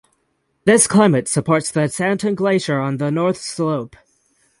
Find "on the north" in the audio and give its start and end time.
2.79-3.37